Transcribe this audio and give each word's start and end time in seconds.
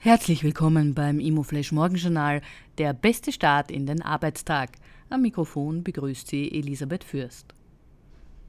Herzlich 0.00 0.44
willkommen 0.44 0.94
beim 0.94 1.18
Immoflash 1.18 1.72
Morgenjournal, 1.72 2.40
der 2.78 2.92
beste 2.92 3.32
Start 3.32 3.68
in 3.72 3.84
den 3.84 4.00
Arbeitstag. 4.00 4.70
Am 5.10 5.22
Mikrofon 5.22 5.82
begrüßt 5.82 6.28
Sie 6.28 6.52
Elisabeth 6.52 7.02
Fürst. 7.02 7.52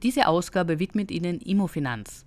Diese 0.04 0.28
Ausgabe 0.28 0.78
widmet 0.78 1.10
Ihnen 1.10 1.40
Immofinanz. 1.40 2.24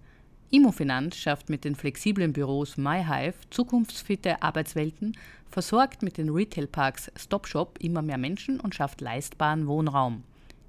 Immofinanz 0.52 1.16
schafft 1.16 1.50
mit 1.50 1.64
den 1.64 1.76
flexiblen 1.76 2.34
Büros 2.34 2.76
MyHive 2.76 3.36
zukunftsfitte 3.50 4.44
Arbeitswelten, 4.44 5.18
versorgt 5.50 6.02
mit 6.02 6.18
den 6.18 6.28
Retailparks 6.30 7.10
StopShop 7.16 7.78
immer 7.80 8.02
mehr 8.02 8.18
Menschen 8.18 8.60
und 8.60 8.76
schafft 8.76 9.00
leistbaren 9.00 9.68
Wohnraum. 9.68 10.24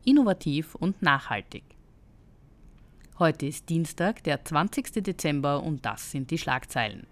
Innovativ 0.05 0.77
und 0.77 1.03
nachhaltig. 1.03 1.65
Heute 3.19 3.47
ist 3.47 3.69
Dienstag, 3.69 4.23
der 4.23 4.45
20. 4.45 5.03
Dezember 5.03 5.61
und 5.61 5.85
das 5.85 6.13
sind 6.13 6.31
die 6.31 6.39
Schlagzeilen. 6.39 7.09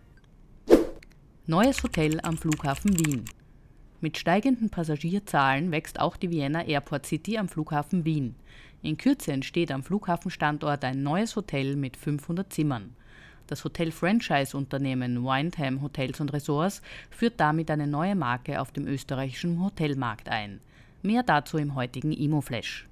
Neues 1.49 1.83
Hotel 1.83 2.21
am 2.23 2.39
Flughafen 2.39 2.97
Wien. 3.05 3.25
Mit 4.01 4.17
steigenden 4.17 4.71
Passagierzahlen 4.71 5.73
wächst 5.73 5.99
auch 5.99 6.17
die 6.17 6.31
Vienna 6.31 6.63
Airport 6.63 7.05
City 7.05 7.37
am 7.37 7.49
Flughafen 7.49 8.05
Wien. 8.05 8.37
In 8.81 8.97
Kürze 8.97 9.33
entsteht 9.33 9.73
am 9.73 9.83
Flughafenstandort 9.83 10.85
ein 10.85 11.03
neues 11.03 11.35
Hotel 11.35 11.75
mit 11.75 11.97
500 11.97 12.53
Zimmern. 12.53 12.95
Das 13.49 13.65
Hotel-Franchise-Unternehmen 13.65 15.25
Windham 15.25 15.83
Hotels 15.83 16.21
und 16.21 16.33
Resorts 16.33 16.81
führt 17.11 17.41
damit 17.41 17.73
eine 17.73 17.89
neue 17.89 18.15
Marke 18.15 18.61
auf 18.61 18.71
dem 18.71 18.87
österreichischen 18.87 19.61
Hotelmarkt 19.61 20.29
ein. 20.29 20.61
Mehr 21.03 21.25
dazu 21.25 21.59
im 21.59 21.75
heutigen 21.75 22.13
Immo-Flash. 22.13 22.87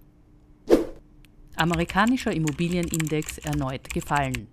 Amerikanischer 1.55 2.33
Immobilienindex 2.33 3.39
erneut 3.39 3.89
gefallen. 3.91 4.49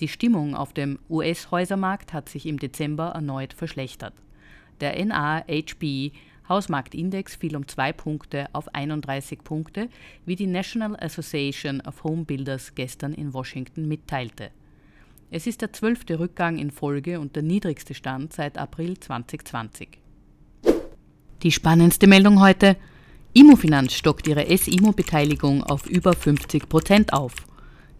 Die 0.00 0.08
Stimmung 0.08 0.54
auf 0.54 0.72
dem 0.72 0.98
US-Häusermarkt 1.10 2.12
hat 2.12 2.28
sich 2.28 2.46
im 2.46 2.58
Dezember 2.58 3.08
erneut 3.08 3.52
verschlechtert. 3.52 4.14
Der 4.80 5.04
NAHB 5.04 6.12
Hausmarktindex 6.48 7.36
fiel 7.36 7.56
um 7.56 7.68
zwei 7.68 7.92
Punkte 7.92 8.46
auf 8.52 8.74
31 8.74 9.44
Punkte, 9.44 9.88
wie 10.24 10.36
die 10.36 10.46
National 10.46 10.96
Association 10.96 11.80
of 11.82 12.04
Home 12.04 12.24
Builders 12.24 12.74
gestern 12.74 13.12
in 13.12 13.34
Washington 13.34 13.86
mitteilte. 13.86 14.50
Es 15.30 15.46
ist 15.46 15.60
der 15.60 15.72
zwölfte 15.74 16.18
Rückgang 16.18 16.56
in 16.58 16.70
Folge 16.70 17.20
und 17.20 17.36
der 17.36 17.42
niedrigste 17.42 17.92
Stand 17.92 18.32
seit 18.32 18.56
April 18.56 18.98
2020. 18.98 19.98
Die 21.42 21.52
spannendste 21.52 22.06
Meldung 22.06 22.40
heute: 22.40 22.76
Immofinanz 23.34 23.92
stockt 23.92 24.26
ihre 24.26 24.46
S-Immo-Beteiligung 24.46 25.62
auf 25.62 25.86
über 25.86 26.14
50 26.14 26.68
Prozent 26.68 27.12
auf. 27.12 27.34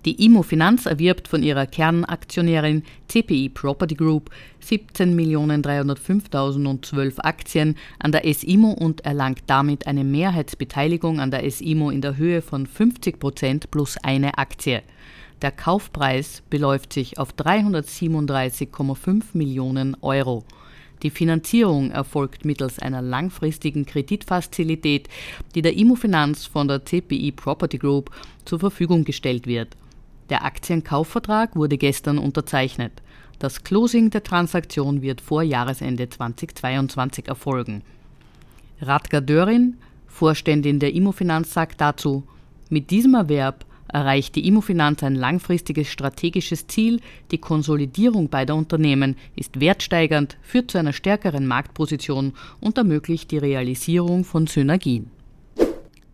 Die 0.04 0.24
Immofinanz 0.24 0.86
erwirbt 0.86 1.26
von 1.26 1.42
ihrer 1.42 1.66
Kernaktionärin 1.66 2.84
CPI 3.08 3.48
Property 3.48 3.96
Group 3.96 4.30
17.305.012 4.64 7.18
Aktien 7.18 7.74
an 7.98 8.12
der 8.12 8.22
SIMO 8.32 8.70
und 8.70 9.04
erlangt 9.04 9.42
damit 9.48 9.88
eine 9.88 10.04
Mehrheitsbeteiligung 10.04 11.18
an 11.18 11.32
der 11.32 11.50
SIMO 11.50 11.90
in 11.90 12.00
der 12.00 12.16
Höhe 12.16 12.42
von 12.42 12.68
50 12.68 13.18
Prozent 13.18 13.72
plus 13.72 13.96
eine 14.02 14.38
Aktie. 14.38 14.82
Der 15.42 15.50
Kaufpreis 15.50 16.44
beläuft 16.48 16.92
sich 16.92 17.18
auf 17.18 17.34
337,5 17.34 19.24
Millionen 19.32 19.96
Euro. 20.00 20.44
Die 21.02 21.10
Finanzierung 21.10 21.90
erfolgt 21.90 22.44
mittels 22.44 22.78
einer 22.78 23.02
langfristigen 23.02 23.84
Kreditfazilität, 23.84 25.08
die 25.54 25.62
der 25.62 25.76
Immofinanz 25.76 26.46
von 26.46 26.68
der 26.68 26.84
CPI 26.84 27.32
Property 27.32 27.78
Group 27.78 28.12
zur 28.44 28.60
Verfügung 28.60 29.02
gestellt 29.04 29.48
wird. 29.48 29.76
Der 30.30 30.44
Aktienkaufvertrag 30.44 31.56
wurde 31.56 31.78
gestern 31.78 32.18
unterzeichnet. 32.18 32.92
Das 33.38 33.64
Closing 33.64 34.10
der 34.10 34.22
Transaktion 34.22 35.00
wird 35.00 35.20
vor 35.20 35.42
Jahresende 35.42 36.08
2022 36.08 37.28
erfolgen. 37.28 37.82
Radka 38.80 39.20
Dörin, 39.20 39.76
Vorständin 40.06 40.80
der 40.80 40.92
Immofinanz, 40.92 41.52
sagt 41.52 41.80
dazu, 41.80 42.24
mit 42.68 42.90
diesem 42.90 43.14
Erwerb 43.14 43.64
erreicht 43.88 44.36
die 44.36 44.46
Immofinanz 44.46 45.02
ein 45.02 45.14
langfristiges 45.14 45.88
strategisches 45.88 46.66
Ziel, 46.66 47.00
die 47.30 47.38
Konsolidierung 47.38 48.28
beider 48.28 48.54
Unternehmen 48.54 49.16
ist 49.34 49.60
wertsteigernd, 49.60 50.36
führt 50.42 50.70
zu 50.70 50.78
einer 50.78 50.92
stärkeren 50.92 51.46
Marktposition 51.46 52.34
und 52.60 52.76
ermöglicht 52.76 53.30
die 53.30 53.38
Realisierung 53.38 54.24
von 54.24 54.46
Synergien. 54.46 55.10